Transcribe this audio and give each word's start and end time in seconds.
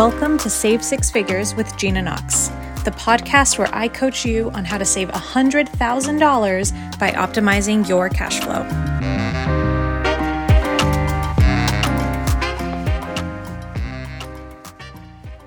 Welcome 0.00 0.38
to 0.38 0.48
Save 0.48 0.82
Six 0.82 1.10
Figures 1.10 1.54
with 1.54 1.76
Gina 1.76 2.00
Knox, 2.00 2.48
the 2.84 2.90
podcast 2.92 3.58
where 3.58 3.68
I 3.70 3.86
coach 3.86 4.24
you 4.24 4.50
on 4.52 4.64
how 4.64 4.78
to 4.78 4.84
save 4.86 5.08
$100,000 5.10 6.98
by 6.98 7.10
optimizing 7.10 7.86
your 7.86 8.08
cash 8.08 8.40
flow. 8.40 8.62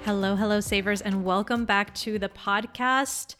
Hello, 0.04 0.36
hello, 0.36 0.60
savers, 0.60 1.02
and 1.02 1.26
welcome 1.26 1.66
back 1.66 1.92
to 1.96 2.20
the 2.20 2.30
podcast. 2.30 3.34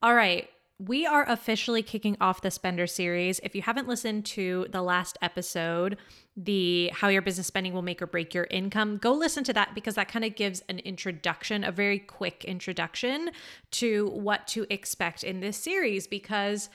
All 0.00 0.14
right, 0.14 0.48
we 0.80 1.04
are 1.04 1.28
officially 1.28 1.82
kicking 1.82 2.16
off 2.22 2.40
the 2.40 2.50
spender 2.50 2.86
series. 2.86 3.38
If 3.42 3.54
you 3.54 3.60
haven't 3.60 3.86
listened 3.86 4.24
to 4.26 4.66
the 4.70 4.80
last 4.80 5.18
episode, 5.20 5.98
the 6.36 6.90
how 6.94 7.08
your 7.08 7.20
business 7.20 7.48
spending 7.48 7.74
will 7.74 7.82
make 7.82 8.00
or 8.00 8.06
break 8.06 8.32
your 8.32 8.46
income, 8.50 8.96
go 8.96 9.12
listen 9.12 9.44
to 9.44 9.52
that 9.52 9.74
because 9.74 9.96
that 9.96 10.08
kind 10.08 10.24
of 10.24 10.34
gives 10.34 10.62
an 10.70 10.78
introduction, 10.78 11.64
a 11.64 11.72
very 11.72 11.98
quick 11.98 12.46
introduction 12.46 13.30
to 13.72 14.08
what 14.08 14.46
to 14.48 14.66
expect 14.70 15.22
in 15.22 15.40
this 15.40 15.58
series. 15.58 16.06
Because 16.06 16.70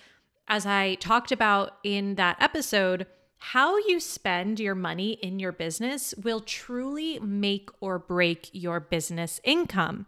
as 0.47 0.67
I 0.67 0.95
talked 0.95 1.31
about 1.31 1.77
in 1.83 2.13
that 2.15 2.37
episode, 2.39 3.07
how 3.37 3.75
you 3.87 3.99
spend 3.99 4.59
your 4.59 4.75
money 4.75 5.13
in 5.13 5.39
your 5.39 5.51
business 5.51 6.13
will 6.21 6.41
truly 6.41 7.17
make 7.19 7.69
or 7.79 7.97
break 7.97 8.49
your 8.53 8.79
business 8.79 9.41
income. 9.43 10.05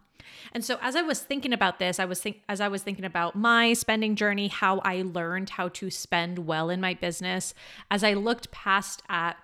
And 0.52 0.64
so 0.64 0.78
as 0.82 0.96
I 0.96 1.02
was 1.02 1.20
thinking 1.20 1.54
about 1.54 1.80
this, 1.80 2.00
I 2.00 2.06
was 2.06 2.22
think 2.22 2.42
as 2.48 2.62
I 2.62 2.68
was 2.68 2.84
thinking 2.84 3.06
about 3.06 3.36
my 3.36 3.74
spending 3.74 4.16
journey, 4.16 4.48
how 4.48 4.80
I 4.80 5.02
learned 5.02 5.52
how 5.52 5.70
to 5.70 5.90
spend 5.90 6.40
well 6.40 6.70
in 6.70 6.82
my 6.82 6.94
business, 6.94 7.54
as 7.92 8.04
I 8.04 8.14
looked 8.14 8.52
past 8.52 9.04
at 9.10 9.38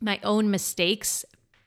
my 0.00 0.20
own 0.22 0.50
mistakes 0.50 1.24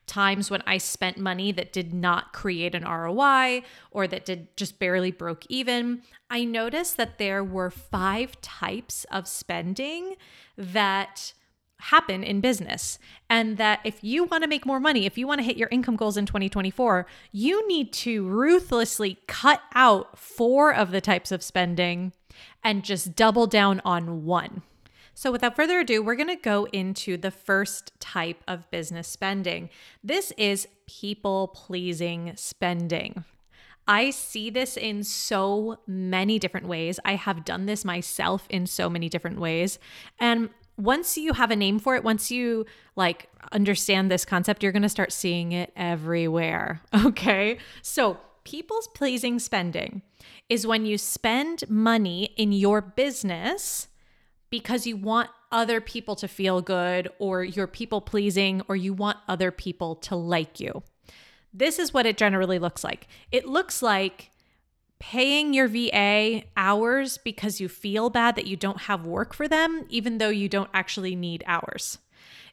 times 0.08 0.52
when 0.52 0.62
I 0.68 0.78
spent 0.78 1.18
money 1.18 1.54
that 1.54 1.72
did 1.72 1.94
not 1.94 2.34
create 2.34 2.76
an 2.76 2.84
ROI 2.84 3.64
or 3.92 4.08
that 4.08 4.26
did 4.26 4.56
just 4.58 4.78
barely 4.78 5.12
broke 5.12 5.46
even, 5.48 6.02
I 6.30 6.44
noticed 6.44 6.98
that 6.98 7.18
there 7.18 7.44
were 7.44 7.70
five 7.70 8.40
types 8.42 9.06
of 9.06 9.28
spending 9.28 10.16
that 10.58 11.34
happen 11.82 12.24
in 12.24 12.42
business. 12.42 13.00
And 13.30 13.58
that 13.58 13.80
if 13.84 14.04
you 14.04 14.26
want 14.26 14.44
to 14.44 14.50
make 14.50 14.66
more 14.66 14.80
money, 14.80 15.06
if 15.06 15.18
you 15.18 15.28
want 15.28 15.40
to 15.40 15.46
hit 15.46 15.58
your 15.58 15.70
income 15.70 15.96
goals 15.96 16.18
in 16.18 16.26
2024, 16.26 17.06
you 17.32 17.68
need 17.68 17.92
to 17.94 18.28
ruthlessly 18.28 19.18
cut 19.28 19.62
out 19.74 20.18
four 20.18 20.74
of 20.74 20.92
the 20.92 21.02
types 21.02 21.32
of 21.32 21.44
spending 21.44 22.14
and 22.64 22.84
just 22.84 23.16
double 23.16 23.48
down 23.48 23.82
on 23.84 24.26
one. 24.26 24.62
So, 25.14 25.32
without 25.32 25.56
further 25.56 25.80
ado, 25.80 26.02
we're 26.02 26.16
going 26.16 26.28
to 26.30 26.36
go 26.36 26.68
into 26.72 27.18
the 27.18 27.32
first 27.32 27.92
type 28.00 28.44
of 28.48 28.70
business 28.72 29.08
spending. 29.08 29.70
This 30.04 30.32
is 30.38 30.68
people 30.88 31.50
pleasing 31.50 32.34
spending. 32.36 33.26
I 33.88 34.12
see 34.12 34.50
this 34.50 34.78
in 34.78 35.04
so 35.04 35.80
many 35.86 36.40
different 36.40 36.68
ways. 36.68 37.00
I 37.04 37.16
have 37.16 37.44
done 37.44 37.66
this 37.66 37.84
myself 37.84 38.46
in 38.50 38.68
so 38.68 38.90
many 38.90 39.10
different 39.10 39.40
ways. 39.40 39.80
And 40.20 40.50
once 40.82 41.18
you 41.18 41.34
have 41.34 41.52
a 41.52 41.56
name 41.56 41.80
for 41.80 41.96
it, 41.96 42.04
once 42.04 42.32
you 42.32 42.66
like 42.96 43.30
understand 43.52 44.10
this 44.10 44.26
concept, 44.26 44.64
you're 44.64 44.72
going 44.72 44.82
to 44.82 44.90
start 44.90 45.12
seeing 45.12 45.52
it 45.52 45.72
everywhere. 45.76 46.82
Okay. 47.06 47.58
So, 47.82 48.18
people's 48.44 48.88
pleasing 48.90 49.38
spending 49.38 50.02
is 50.50 50.66
when 50.66 50.86
you 50.86 50.98
spend 50.98 51.70
money 51.70 52.34
in 52.38 52.52
your 52.52 52.82
business 52.82 53.88
because 54.50 54.88
you 54.88 54.98
want 54.98 55.30
other 55.52 55.80
people 55.80 56.16
to 56.16 56.28
feel 56.28 56.62
good 56.62 57.10
or 57.20 57.44
you're 57.44 57.68
people 57.68 58.02
pleasing 58.02 58.62
or 58.68 58.76
you 58.76 58.94
want 58.94 59.18
other 59.28 59.52
people 59.52 59.96
to 59.96 60.16
like 60.16 60.60
you. 60.60 60.84
This 61.54 61.78
is 61.78 61.94
what 61.94 62.06
it 62.06 62.18
generally 62.18 62.60
looks 62.60 62.84
like. 62.84 63.08
It 63.32 63.46
looks 63.48 63.82
like 63.82 64.31
paying 65.02 65.52
your 65.52 65.68
VA 65.68 66.44
hours 66.56 67.18
because 67.18 67.60
you 67.60 67.68
feel 67.68 68.12
bad 68.12 68.36
that 68.36 68.46
you 68.46 68.56
don't 68.56 68.82
have 68.82 69.04
work 69.04 69.34
for 69.34 69.48
them, 69.48 69.84
even 69.90 70.20
though 70.20 70.30
you 70.30 70.48
don't 70.48 70.70
actually 70.76 71.16
need 71.16 71.44
hours. 71.48 71.98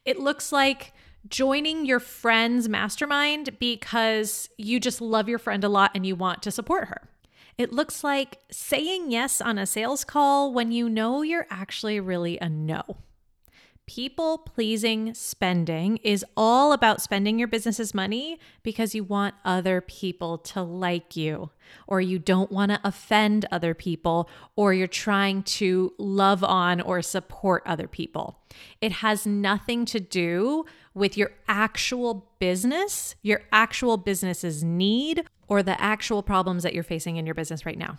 It 0.06 0.18
looks 0.18 0.50
like 0.50 0.94
joining 1.28 1.84
your 1.84 2.00
friend's 2.00 2.66
mastermind 2.66 3.58
because 3.58 4.48
you 4.56 4.80
just 4.80 5.02
love 5.02 5.28
your 5.28 5.38
friend 5.38 5.62
a 5.62 5.68
lot 5.68 5.90
and 5.94 6.06
you 6.06 6.16
want 6.16 6.42
to 6.42 6.50
support 6.50 6.88
her. 6.88 7.10
It 7.58 7.70
looks 7.70 8.02
like 8.02 8.38
saying 8.50 9.10
yes 9.10 9.42
on 9.42 9.58
a 9.58 9.66
sales 9.66 10.02
call 10.04 10.50
when 10.50 10.72
you 10.72 10.88
know 10.88 11.20
you're 11.20 11.46
actually 11.50 12.00
really 12.00 12.38
a 12.38 12.48
no. 12.48 12.82
People 13.88 14.36
pleasing 14.36 15.14
spending 15.14 15.96
is 16.02 16.22
all 16.36 16.74
about 16.74 17.00
spending 17.00 17.38
your 17.38 17.48
business's 17.48 17.94
money 17.94 18.38
because 18.62 18.94
you 18.94 19.02
want 19.02 19.34
other 19.46 19.80
people 19.80 20.36
to 20.36 20.60
like 20.60 21.16
you, 21.16 21.48
or 21.86 21.98
you 21.98 22.18
don't 22.18 22.52
want 22.52 22.70
to 22.70 22.80
offend 22.84 23.46
other 23.50 23.72
people, 23.72 24.28
or 24.56 24.74
you're 24.74 24.86
trying 24.86 25.42
to 25.44 25.94
love 25.96 26.44
on 26.44 26.82
or 26.82 27.00
support 27.00 27.62
other 27.64 27.88
people. 27.88 28.38
It 28.82 28.92
has 28.92 29.26
nothing 29.26 29.86
to 29.86 30.00
do 30.00 30.66
with 30.92 31.16
your 31.16 31.30
actual 31.48 32.28
business, 32.40 33.14
your 33.22 33.40
actual 33.52 33.96
business's 33.96 34.62
need, 34.62 35.24
or 35.48 35.62
the 35.62 35.80
actual 35.80 36.22
problems 36.22 36.62
that 36.62 36.74
you're 36.74 36.82
facing 36.82 37.16
in 37.16 37.24
your 37.24 37.34
business 37.34 37.64
right 37.64 37.78
now. 37.78 37.96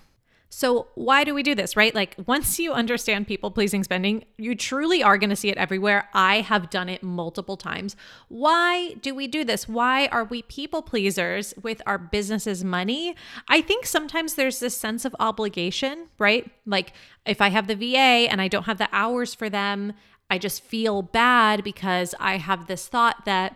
So, 0.51 0.87
why 0.95 1.23
do 1.23 1.35
we 1.35 1.43
do 1.43 1.53
this, 1.53 1.77
right? 1.77 1.93
Like, 1.93 2.15
once 2.25 2.57
you 2.57 2.73
understand 2.73 3.27
people 3.27 3.51
pleasing 3.51 3.83
spending, 3.83 4.25
you 4.37 4.55
truly 4.55 5.03
are 5.03 5.17
going 5.19 5.29
to 5.29 5.35
see 5.35 5.49
it 5.49 5.57
everywhere. 5.59 6.09
I 6.11 6.41
have 6.41 6.71
done 6.71 6.89
it 6.89 7.03
multiple 7.03 7.55
times. 7.55 7.95
Why 8.29 8.95
do 8.95 9.13
we 9.13 9.27
do 9.27 9.43
this? 9.43 9.67
Why 9.67 10.07
are 10.07 10.23
we 10.23 10.41
people 10.41 10.81
pleasers 10.81 11.53
with 11.61 11.83
our 11.85 11.99
business's 11.99 12.63
money? 12.63 13.15
I 13.47 13.61
think 13.61 13.85
sometimes 13.85 14.33
there's 14.33 14.59
this 14.59 14.75
sense 14.75 15.05
of 15.05 15.15
obligation, 15.19 16.07
right? 16.17 16.49
Like, 16.65 16.93
if 17.27 17.41
I 17.41 17.49
have 17.49 17.67
the 17.67 17.75
VA 17.75 18.27
and 18.27 18.41
I 18.41 18.47
don't 18.47 18.65
have 18.65 18.79
the 18.79 18.89
hours 18.91 19.35
for 19.35 19.51
them, 19.51 19.93
I 20.31 20.39
just 20.39 20.63
feel 20.63 21.03
bad 21.03 21.63
because 21.63 22.15
I 22.19 22.37
have 22.37 22.65
this 22.65 22.87
thought 22.87 23.25
that 23.25 23.55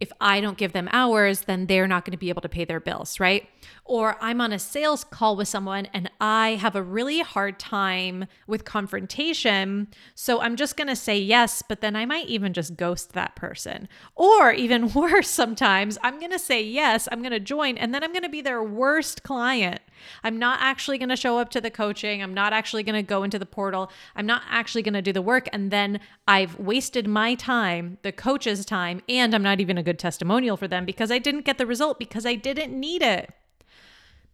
if 0.00 0.12
I 0.20 0.40
don't 0.40 0.56
give 0.56 0.72
them 0.72 0.88
hours, 0.92 1.42
then 1.42 1.66
they're 1.66 1.88
not 1.88 2.04
going 2.04 2.12
to 2.12 2.18
be 2.18 2.28
able 2.28 2.42
to 2.42 2.48
pay 2.48 2.64
their 2.64 2.80
bills, 2.80 3.18
right? 3.18 3.48
Or 3.84 4.16
I'm 4.20 4.40
on 4.40 4.52
a 4.52 4.58
sales 4.58 5.02
call 5.02 5.34
with 5.36 5.48
someone 5.48 5.86
and 5.92 6.07
I 6.20 6.56
have 6.56 6.74
a 6.74 6.82
really 6.82 7.20
hard 7.20 7.58
time 7.58 8.26
with 8.46 8.64
confrontation. 8.64 9.88
So 10.14 10.40
I'm 10.40 10.56
just 10.56 10.76
going 10.76 10.88
to 10.88 10.96
say 10.96 11.18
yes, 11.18 11.62
but 11.62 11.80
then 11.80 11.94
I 11.94 12.06
might 12.06 12.26
even 12.26 12.52
just 12.52 12.76
ghost 12.76 13.12
that 13.12 13.36
person. 13.36 13.88
Or 14.16 14.52
even 14.52 14.92
worse, 14.94 15.28
sometimes 15.28 15.96
I'm 16.02 16.18
going 16.18 16.32
to 16.32 16.38
say 16.38 16.62
yes, 16.62 17.08
I'm 17.12 17.20
going 17.20 17.32
to 17.32 17.40
join, 17.40 17.78
and 17.78 17.94
then 17.94 18.02
I'm 18.02 18.12
going 18.12 18.24
to 18.24 18.28
be 18.28 18.40
their 18.40 18.62
worst 18.62 19.22
client. 19.22 19.80
I'm 20.24 20.38
not 20.38 20.58
actually 20.60 20.98
going 20.98 21.08
to 21.08 21.16
show 21.16 21.38
up 21.38 21.50
to 21.50 21.60
the 21.60 21.70
coaching. 21.70 22.22
I'm 22.22 22.34
not 22.34 22.52
actually 22.52 22.82
going 22.82 22.94
to 22.94 23.02
go 23.02 23.22
into 23.22 23.38
the 23.38 23.46
portal. 23.46 23.90
I'm 24.16 24.26
not 24.26 24.42
actually 24.48 24.82
going 24.82 24.94
to 24.94 25.02
do 25.02 25.12
the 25.12 25.22
work. 25.22 25.48
And 25.52 25.70
then 25.70 26.00
I've 26.26 26.58
wasted 26.58 27.06
my 27.06 27.34
time, 27.34 27.98
the 28.02 28.12
coach's 28.12 28.64
time, 28.64 29.02
and 29.08 29.34
I'm 29.34 29.42
not 29.42 29.60
even 29.60 29.78
a 29.78 29.82
good 29.82 29.98
testimonial 29.98 30.56
for 30.56 30.68
them 30.68 30.84
because 30.84 31.10
I 31.10 31.18
didn't 31.18 31.44
get 31.44 31.58
the 31.58 31.66
result 31.66 31.98
because 31.98 32.26
I 32.26 32.34
didn't 32.34 32.78
need 32.78 33.02
it. 33.02 33.32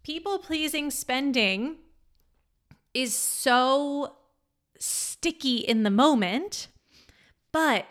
People 0.05 0.39
pleasing 0.39 0.91
spending 0.91 1.77
is 2.93 3.15
so 3.15 4.17
sticky 4.79 5.57
in 5.57 5.83
the 5.83 5.91
moment, 5.91 6.69
but 7.53 7.87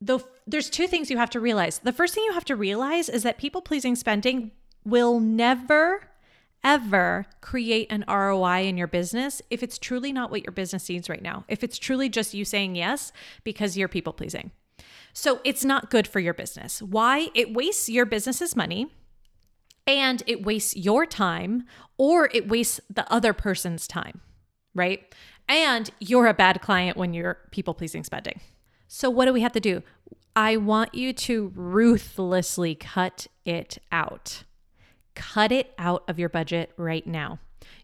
the, 0.00 0.18
there's 0.44 0.68
two 0.68 0.88
things 0.88 1.08
you 1.08 1.18
have 1.18 1.30
to 1.30 1.40
realize. 1.40 1.78
The 1.78 1.92
first 1.92 2.14
thing 2.14 2.24
you 2.24 2.32
have 2.32 2.44
to 2.46 2.56
realize 2.56 3.08
is 3.08 3.22
that 3.22 3.38
people 3.38 3.62
pleasing 3.62 3.94
spending 3.94 4.50
will 4.84 5.20
never 5.20 6.08
ever 6.64 7.26
create 7.40 7.90
an 7.90 8.04
ROI 8.08 8.66
in 8.66 8.76
your 8.76 8.86
business 8.86 9.42
if 9.50 9.64
it's 9.64 9.78
truly 9.78 10.12
not 10.12 10.30
what 10.30 10.44
your 10.44 10.52
business 10.52 10.88
needs 10.88 11.08
right 11.08 11.22
now. 11.22 11.44
If 11.48 11.64
it's 11.64 11.78
truly 11.78 12.08
just 12.08 12.34
you 12.34 12.44
saying 12.44 12.76
yes 12.76 13.12
because 13.42 13.76
you're 13.76 13.88
people 13.88 14.12
pleasing. 14.12 14.52
So 15.12 15.40
it's 15.44 15.64
not 15.64 15.90
good 15.90 16.06
for 16.06 16.20
your 16.20 16.34
business. 16.34 16.80
Why? 16.80 17.30
It 17.34 17.52
wastes 17.52 17.88
your 17.88 18.06
business's 18.06 18.54
money 18.54 18.92
and 19.86 20.22
it 20.26 20.44
wastes 20.44 20.76
your 20.76 21.06
time 21.06 21.64
or 21.98 22.28
it 22.32 22.48
wastes 22.48 22.80
the 22.88 23.10
other 23.12 23.32
person's 23.32 23.86
time, 23.86 24.20
right? 24.74 25.14
And 25.48 25.90
you're 26.00 26.26
a 26.26 26.34
bad 26.34 26.62
client 26.62 26.96
when 26.96 27.14
you're 27.14 27.38
people 27.50 27.74
pleasing 27.74 28.04
spending. 28.04 28.40
So 28.88 29.10
what 29.10 29.26
do 29.26 29.32
we 29.32 29.40
have 29.40 29.52
to 29.52 29.60
do? 29.60 29.82
I 30.34 30.56
want 30.56 30.94
you 30.94 31.12
to 31.12 31.52
ruthlessly 31.54 32.74
cut 32.74 33.26
it 33.44 33.78
out. 33.90 34.44
Cut 35.14 35.52
it 35.52 35.74
out 35.78 36.04
of 36.08 36.18
your 36.18 36.28
budget 36.28 36.72
right 36.76 37.06
now. 37.06 37.38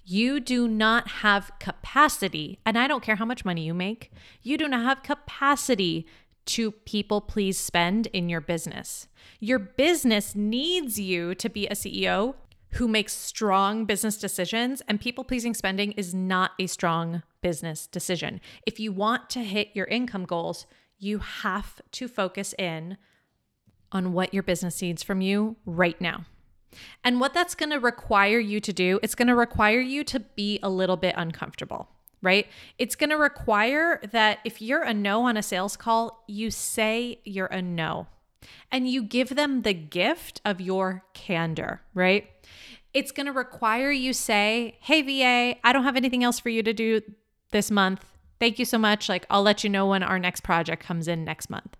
You 0.05 0.41
do 0.41 0.67
not 0.67 1.09
have 1.09 1.53
capacity, 1.61 2.59
and 2.65 2.79
I 2.79 2.87
don't 2.87 3.03
care 3.03 3.17
how 3.17 3.27
much 3.27 3.45
money 3.45 3.67
you 3.67 3.75
make, 3.75 4.11
you 4.43 4.57
do 4.57 4.67
not 4.67 4.83
have 4.83 5.03
capacity 5.03 6.07
to 6.49 6.73
people 6.73 7.21
please 7.21 7.59
spend 7.59 8.07
in 8.09 8.29
your 8.29 8.41
business. 8.41 9.09
Your 9.39 9.59
business 9.59 10.35
needs 10.35 10.99
you 10.99 11.35
to 11.35 11.49
be 11.49 11.67
a 11.67 11.75
CEO 11.75 12.35
who 12.73 12.89
makes 12.89 13.13
strong 13.15 13.85
business 13.85 14.19
decisions, 14.19 14.83
and 14.89 15.01
people 15.01 15.25
pleasing 15.25 15.55
spending 15.55 15.93
is 15.93 16.15
not 16.15 16.53
a 16.59 16.67
strong 16.67 17.23
business 17.41 17.87
decision. 17.87 18.41
If 18.67 18.79
you 18.79 18.93
want 18.93 19.31
to 19.31 19.41
hit 19.41 19.71
your 19.75 19.87
income 19.87 20.25
goals, 20.25 20.67
you 20.99 21.19
have 21.19 21.81
to 21.93 22.09
focus 22.09 22.55
in 22.59 22.99
on 23.91 24.13
what 24.13 24.35
your 24.35 24.43
business 24.43 24.83
needs 24.83 25.03
from 25.03 25.21
you 25.21 25.57
right 25.65 25.99
now. 26.01 26.27
And 27.03 27.21
what 27.21 27.33
that's 27.33 27.55
going 27.55 27.71
to 27.71 27.79
require 27.79 28.39
you 28.39 28.61
to 28.61 28.73
do, 28.73 29.01
it's 29.03 29.15
going 29.15 29.29
to 29.29 29.35
require 29.35 29.81
you 29.81 30.05
to 30.05 30.21
be 30.21 30.59
a 30.63 30.69
little 30.69 30.97
bit 30.97 31.15
uncomfortable, 31.17 31.89
right? 32.23 32.47
It's 32.79 32.95
going 32.95 33.11
to 33.11 33.17
require 33.17 34.01
that 34.13 34.39
if 34.45 34.61
you're 34.61 34.83
a 34.83 34.95
no 34.95 35.23
on 35.23 35.37
a 35.37 35.43
sales 35.43 35.77
call, 35.77 36.25
you 36.27 36.51
say 36.51 37.21
you're 37.25 37.47
a 37.47 37.63
no 37.63 38.07
and 38.71 38.89
you 38.89 39.03
give 39.03 39.31
them 39.31 39.63
the 39.63 39.75
gift 39.75 40.41
of 40.45 40.61
your 40.61 41.05
candor, 41.15 41.81
right? 41.95 42.29
It's 42.95 43.13
going 43.13 43.27
to 43.27 43.33
require 43.33 43.91
you 43.91 44.13
say, 44.13 44.79
"Hey 44.81 45.03
VA, 45.03 45.59
I 45.63 45.73
don't 45.73 45.85
have 45.85 45.97
anything 45.97 46.25
else 46.25 46.39
for 46.39 46.49
you 46.49 46.63
to 46.63 46.73
do 46.73 47.01
this 47.51 47.71
month. 47.71 48.05
Thank 48.41 48.59
you 48.59 48.65
so 48.65 48.79
much. 48.79 49.09
Like 49.09 49.27
I'll 49.31 49.43
let 49.43 49.63
you 49.65 49.71
know 49.71 49.87
when 49.87 50.03
our 50.03 50.19
next 50.19 50.43
project 50.43 50.83
comes 50.83 51.09
in 51.09 51.25
next 51.25 51.51
month." 51.51 51.77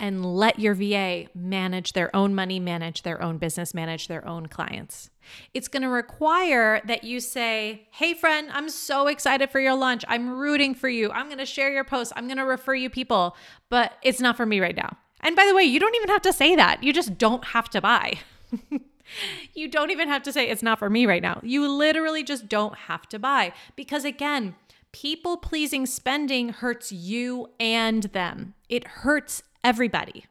And 0.00 0.24
let 0.24 0.60
your 0.60 0.74
VA 0.74 1.26
manage 1.34 1.92
their 1.92 2.14
own 2.14 2.32
money, 2.34 2.60
manage 2.60 3.02
their 3.02 3.20
own 3.20 3.38
business, 3.38 3.74
manage 3.74 4.06
their 4.06 4.26
own 4.26 4.46
clients. 4.46 5.10
It's 5.54 5.66
going 5.66 5.82
to 5.82 5.88
require 5.88 6.80
that 6.86 7.02
you 7.02 7.18
say, 7.18 7.88
Hey, 7.90 8.14
friend, 8.14 8.48
I'm 8.52 8.68
so 8.68 9.08
excited 9.08 9.50
for 9.50 9.60
your 9.60 9.74
launch. 9.74 10.04
I'm 10.06 10.30
rooting 10.30 10.74
for 10.74 10.88
you. 10.88 11.10
I'm 11.10 11.26
going 11.26 11.38
to 11.38 11.46
share 11.46 11.72
your 11.72 11.84
posts. 11.84 12.12
I'm 12.16 12.26
going 12.26 12.38
to 12.38 12.44
refer 12.44 12.74
you 12.74 12.90
people, 12.90 13.36
but 13.70 13.94
it's 14.02 14.20
not 14.20 14.36
for 14.36 14.46
me 14.46 14.60
right 14.60 14.76
now. 14.76 14.96
And 15.20 15.34
by 15.34 15.46
the 15.46 15.54
way, 15.54 15.64
you 15.64 15.80
don't 15.80 15.96
even 15.96 16.08
have 16.08 16.22
to 16.22 16.32
say 16.32 16.54
that. 16.56 16.82
You 16.82 16.92
just 16.92 17.18
don't 17.18 17.44
have 17.46 17.68
to 17.70 17.80
buy. 17.80 18.18
you 19.54 19.68
don't 19.68 19.90
even 19.90 20.08
have 20.08 20.22
to 20.24 20.32
say 20.32 20.48
it's 20.48 20.62
not 20.62 20.78
for 20.78 20.88
me 20.88 21.06
right 21.06 21.22
now. 21.22 21.40
You 21.42 21.68
literally 21.68 22.22
just 22.22 22.48
don't 22.48 22.76
have 22.76 23.08
to 23.08 23.18
buy 23.18 23.52
because, 23.74 24.04
again, 24.04 24.54
people 24.92 25.36
pleasing 25.36 25.86
spending 25.86 26.50
hurts 26.50 26.92
you 26.92 27.48
and 27.58 28.04
them. 28.04 28.54
It 28.68 28.86
hurts 28.86 29.42
everybody. 29.64 30.26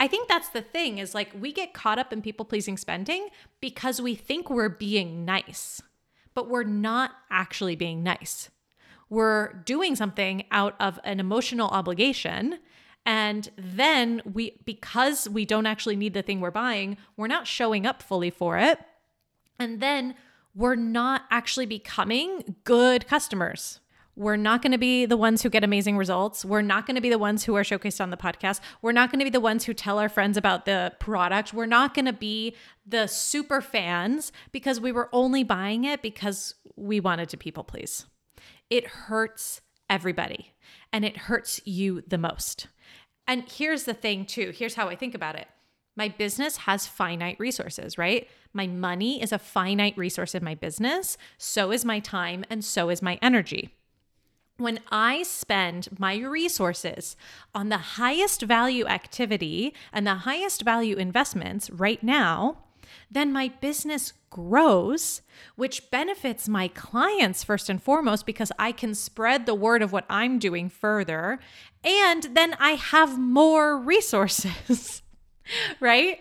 I 0.00 0.08
think 0.08 0.28
that's 0.28 0.48
the 0.48 0.62
thing 0.62 0.98
is 0.98 1.14
like 1.14 1.30
we 1.38 1.52
get 1.52 1.72
caught 1.72 1.98
up 1.98 2.12
in 2.12 2.20
people 2.20 2.44
pleasing 2.44 2.76
spending 2.76 3.28
because 3.60 4.00
we 4.00 4.14
think 4.14 4.50
we're 4.50 4.68
being 4.68 5.24
nice, 5.24 5.80
but 6.34 6.48
we're 6.48 6.64
not 6.64 7.12
actually 7.30 7.76
being 7.76 8.02
nice. 8.02 8.50
We're 9.08 9.52
doing 9.64 9.94
something 9.94 10.44
out 10.50 10.74
of 10.80 10.98
an 11.04 11.20
emotional 11.20 11.68
obligation 11.68 12.58
and 13.06 13.50
then 13.56 14.22
we, 14.24 14.58
because 14.64 15.28
we 15.28 15.44
don't 15.44 15.66
actually 15.66 15.96
need 15.96 16.14
the 16.14 16.22
thing 16.22 16.40
we're 16.40 16.50
buying, 16.50 16.96
we're 17.16 17.26
not 17.26 17.46
showing 17.46 17.86
up 17.86 18.02
fully 18.02 18.30
for 18.30 18.58
it. 18.58 18.78
And 19.58 19.80
then 19.80 20.14
we're 20.54 20.74
not 20.74 21.22
actually 21.30 21.66
becoming 21.66 22.56
good 22.64 23.06
customers. 23.06 23.80
We're 24.16 24.36
not 24.36 24.62
going 24.62 24.72
to 24.72 24.78
be 24.78 25.06
the 25.06 25.16
ones 25.16 25.42
who 25.42 25.50
get 25.50 25.64
amazing 25.64 25.96
results. 25.96 26.44
We're 26.44 26.62
not 26.62 26.86
going 26.86 26.94
to 26.94 27.00
be 27.00 27.10
the 27.10 27.18
ones 27.18 27.44
who 27.44 27.56
are 27.56 27.62
showcased 27.62 28.00
on 28.00 28.10
the 28.10 28.16
podcast. 28.16 28.60
We're 28.80 28.92
not 28.92 29.10
going 29.10 29.18
to 29.18 29.24
be 29.24 29.30
the 29.30 29.40
ones 29.40 29.64
who 29.64 29.74
tell 29.74 29.98
our 29.98 30.08
friends 30.08 30.36
about 30.36 30.66
the 30.66 30.92
product. 31.00 31.52
We're 31.52 31.66
not 31.66 31.94
going 31.94 32.04
to 32.04 32.12
be 32.12 32.54
the 32.86 33.06
super 33.06 33.60
fans 33.60 34.30
because 34.52 34.80
we 34.80 34.92
were 34.92 35.08
only 35.12 35.42
buying 35.42 35.84
it 35.84 36.00
because 36.00 36.54
we 36.76 37.00
wanted 37.00 37.28
to 37.30 37.36
people 37.36 37.64
please. 37.64 38.06
It 38.70 38.86
hurts 38.86 39.60
everybody 39.90 40.54
and 40.92 41.04
it 41.04 41.16
hurts 41.16 41.60
you 41.64 42.02
the 42.06 42.18
most. 42.18 42.68
And 43.26 43.44
here's 43.50 43.84
the 43.84 43.94
thing, 43.94 44.26
too. 44.26 44.52
Here's 44.54 44.74
how 44.74 44.88
I 44.88 44.96
think 44.96 45.14
about 45.14 45.36
it 45.36 45.48
my 45.96 46.08
business 46.08 46.56
has 46.58 46.86
finite 46.86 47.38
resources, 47.38 47.96
right? 47.96 48.28
My 48.52 48.66
money 48.66 49.22
is 49.22 49.32
a 49.32 49.38
finite 49.38 49.96
resource 49.96 50.34
in 50.34 50.44
my 50.44 50.54
business. 50.54 51.16
So 51.38 51.72
is 51.72 51.84
my 51.84 52.00
time, 52.00 52.44
and 52.50 52.64
so 52.64 52.90
is 52.90 53.02
my 53.02 53.18
energy. 53.22 53.74
When 54.56 54.78
I 54.90 55.24
spend 55.24 55.88
my 55.98 56.18
resources 56.18 57.16
on 57.54 57.70
the 57.70 57.78
highest 57.98 58.42
value 58.42 58.86
activity 58.86 59.74
and 59.92 60.06
the 60.06 60.14
highest 60.14 60.62
value 60.62 60.96
investments 60.96 61.70
right 61.70 62.02
now, 62.02 62.58
then 63.10 63.32
my 63.32 63.48
business 63.60 64.12
grows, 64.30 65.22
which 65.56 65.90
benefits 65.90 66.48
my 66.48 66.68
clients 66.68 67.42
first 67.42 67.68
and 67.68 67.82
foremost 67.82 68.26
because 68.26 68.52
I 68.58 68.70
can 68.70 68.94
spread 68.94 69.46
the 69.46 69.54
word 69.54 69.82
of 69.82 69.92
what 69.92 70.06
I'm 70.08 70.38
doing 70.38 70.68
further. 70.68 71.40
And 71.82 72.22
then 72.34 72.54
I 72.58 72.72
have 72.72 73.18
more 73.18 73.78
resources, 73.78 75.02
right? 75.80 76.20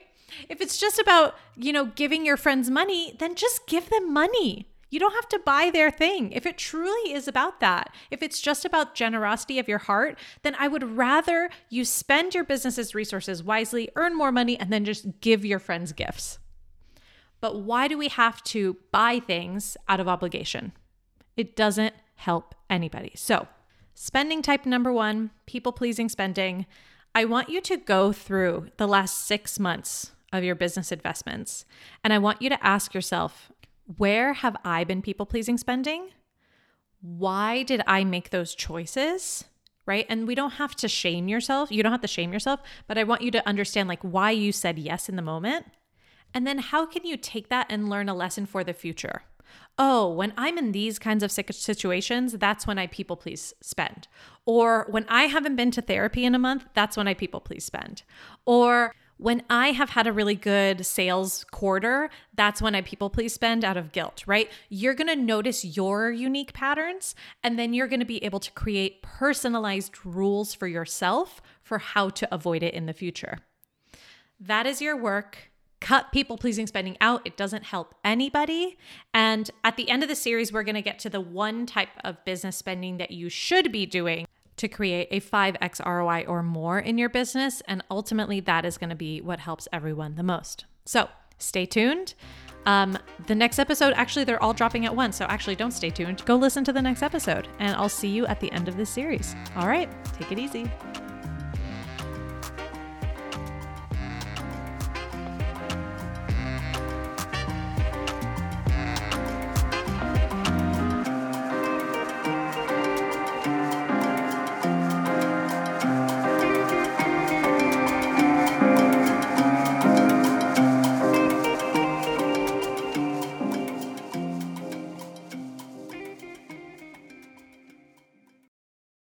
If 0.49 0.61
it's 0.61 0.77
just 0.77 0.97
about, 0.97 1.35
you 1.55 1.71
know, 1.71 1.85
giving 1.85 2.25
your 2.25 2.37
friends 2.37 2.69
money, 2.69 3.15
then 3.19 3.35
just 3.35 3.67
give 3.67 3.89
them 3.89 4.11
money. 4.11 4.72
You 4.93 4.99
don't 4.99 5.15
have 5.15 5.29
to 5.29 5.39
buy 5.39 5.71
their 5.73 5.89
thing. 5.89 6.31
If 6.33 6.45
it 6.45 6.55
truly 6.55 7.13
is 7.13 7.27
about 7.27 7.59
that, 7.61 7.91
if 8.11 8.21
it's 8.21 8.39
just 8.39 8.63
about 8.63 8.93
generosity 8.93 9.57
of 9.57 9.67
your 9.67 9.79
heart, 9.79 10.19
then 10.43 10.55
I 10.59 10.67
would 10.67 10.95
rather 10.95 11.49
you 11.67 11.83
spend 11.83 12.35
your 12.35 12.43
business's 12.43 12.93
resources 12.93 13.41
wisely, 13.41 13.89
earn 13.95 14.15
more 14.15 14.31
money, 14.31 14.55
and 14.55 14.71
then 14.71 14.85
just 14.85 15.19
give 15.19 15.43
your 15.43 15.57
friends 15.57 15.93
gifts. 15.93 16.37
But 17.41 17.61
why 17.61 17.87
do 17.87 17.97
we 17.97 18.09
have 18.09 18.43
to 18.43 18.77
buy 18.91 19.19
things 19.19 19.77
out 19.89 19.99
of 19.99 20.07
obligation? 20.07 20.73
It 21.35 21.55
doesn't 21.55 21.95
help 22.17 22.53
anybody. 22.69 23.13
So, 23.15 23.47
spending 23.95 24.43
type 24.43 24.63
number 24.63 24.93
one, 24.93 25.31
people 25.47 25.71
pleasing 25.71 26.07
spending. 26.07 26.67
I 27.15 27.25
want 27.25 27.49
you 27.49 27.61
to 27.61 27.77
go 27.77 28.11
through 28.11 28.67
the 28.77 28.87
last 28.87 29.25
six 29.25 29.57
months 29.57 30.11
of 30.31 30.43
your 30.43 30.53
business 30.53 30.91
investments. 30.91 31.65
And 32.03 32.13
I 32.13 32.19
want 32.19 32.43
you 32.43 32.49
to 32.49 32.63
ask 32.63 32.93
yourself, 32.93 33.51
where 33.85 34.33
have 34.33 34.55
I 34.63 34.83
been 34.83 35.01
people 35.01 35.25
pleasing 35.25 35.57
spending? 35.57 36.09
Why 37.01 37.63
did 37.63 37.81
I 37.85 38.03
make 38.03 38.29
those 38.29 38.55
choices? 38.55 39.45
Right. 39.85 40.05
And 40.07 40.25
we 40.25 40.35
don't 40.35 40.51
have 40.51 40.75
to 40.77 40.87
shame 40.87 41.27
yourself. 41.27 41.69
You 41.69 41.83
don't 41.83 41.91
have 41.91 42.01
to 42.01 42.07
shame 42.07 42.31
yourself, 42.31 42.61
but 42.87 42.97
I 42.97 43.03
want 43.03 43.21
you 43.21 43.31
to 43.31 43.47
understand 43.47 43.89
like 43.89 44.01
why 44.01 44.31
you 44.31 44.53
said 44.53 44.79
yes 44.79 45.09
in 45.09 45.17
the 45.17 45.21
moment 45.21 45.65
and 46.33 46.47
then 46.47 46.57
how 46.59 46.85
can 46.85 47.05
you 47.05 47.17
take 47.17 47.49
that 47.49 47.67
and 47.69 47.89
learn 47.89 48.09
a 48.09 48.15
lesson 48.15 48.45
for 48.45 48.63
the 48.63 48.73
future? 48.73 49.23
Oh, 49.77 50.11
when 50.11 50.33
I'm 50.37 50.57
in 50.57 50.71
these 50.71 50.97
kinds 50.97 51.23
of 51.23 51.31
situations, 51.31 52.33
that's 52.33 52.65
when 52.65 52.79
I 52.79 52.87
people 52.87 53.15
please 53.15 53.53
spend. 53.61 54.07
Or 54.45 54.87
when 54.89 55.05
I 55.09 55.23
haven't 55.23 55.55
been 55.55 55.71
to 55.71 55.81
therapy 55.81 56.25
in 56.25 56.33
a 56.33 56.39
month, 56.39 56.65
that's 56.73 56.97
when 56.97 57.07
I 57.07 57.13
people 57.13 57.39
please 57.39 57.63
spend. 57.63 58.03
Or 58.45 58.93
when 59.17 59.43
I 59.49 59.71
have 59.71 59.91
had 59.91 60.07
a 60.07 60.11
really 60.11 60.35
good 60.35 60.85
sales 60.85 61.45
quarter, 61.51 62.09
that's 62.33 62.61
when 62.61 62.75
I 62.75 62.81
people 62.81 63.09
please 63.09 63.33
spend 63.33 63.63
out 63.63 63.77
of 63.77 63.91
guilt, 63.91 64.23
right? 64.27 64.49
You're 64.69 64.95
gonna 64.95 65.15
notice 65.15 65.63
your 65.63 66.11
unique 66.11 66.53
patterns, 66.53 67.15
and 67.43 67.57
then 67.57 67.73
you're 67.73 67.87
gonna 67.87 68.05
be 68.05 68.23
able 68.23 68.39
to 68.39 68.51
create 68.51 69.01
personalized 69.01 70.05
rules 70.05 70.53
for 70.53 70.67
yourself 70.67 71.41
for 71.61 71.77
how 71.77 72.09
to 72.09 72.33
avoid 72.33 72.63
it 72.63 72.73
in 72.73 72.85
the 72.85 72.93
future. 72.93 73.39
That 74.39 74.65
is 74.65 74.81
your 74.81 74.97
work 74.97 75.51
cut 75.83 76.13
people 76.13 76.37
pleasing 76.37 76.65
spending 76.65 76.95
out. 77.01 77.21
It 77.25 77.35
doesn't 77.35 77.65
help 77.65 77.93
anybody. 78.05 78.77
And 79.13 79.51
at 79.65 79.75
the 79.75 79.89
end 79.89 80.01
of 80.01 80.07
the 80.07 80.15
series, 80.15 80.53
we're 80.53 80.63
to 80.75 80.81
get 80.81 80.97
to 80.99 81.09
the 81.09 81.19
one 81.19 81.65
type 81.65 81.89
of 82.05 82.23
business 82.23 82.55
spending 82.55 82.97
that 82.97 83.11
you 83.11 83.27
should 83.27 83.69
be 83.69 83.85
doing 83.85 84.25
to 84.57 84.67
create 84.67 85.07
a 85.11 85.19
5x 85.19 85.85
ROI 85.85 86.25
or 86.27 86.43
more 86.43 86.79
in 86.79 86.97
your 86.97 87.09
business. 87.09 87.61
And 87.67 87.83
ultimately, 87.89 88.39
that 88.41 88.65
is 88.65 88.77
going 88.77 88.89
to 88.89 88.95
be 88.95 89.21
what 89.21 89.39
helps 89.39 89.67
everyone 89.73 90.15
the 90.15 90.23
most. 90.23 90.65
So 90.85 91.09
stay 91.37 91.65
tuned. 91.65 92.13
Um, 92.65 92.97
the 93.27 93.35
next 93.35 93.59
episode, 93.59 93.93
actually, 93.95 94.23
they're 94.23 94.41
all 94.41 94.53
dropping 94.53 94.85
at 94.85 94.95
once. 94.95 95.17
So 95.17 95.25
actually, 95.25 95.55
don't 95.55 95.71
stay 95.71 95.89
tuned. 95.89 96.23
Go 96.25 96.35
listen 96.35 96.63
to 96.65 96.73
the 96.73 96.81
next 96.81 97.03
episode, 97.03 97.47
and 97.59 97.75
I'll 97.75 97.89
see 97.89 98.09
you 98.09 98.25
at 98.27 98.39
the 98.39 98.51
end 98.51 98.67
of 98.67 98.77
this 98.77 98.89
series. 98.89 99.35
All 99.57 99.67
right, 99.67 99.89
take 100.13 100.31
it 100.31 100.39
easy. 100.39 100.71